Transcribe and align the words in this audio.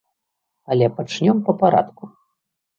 Але 0.71 0.87
пачнём 0.97 1.45
па 1.51 1.57
парадку. 1.63 2.03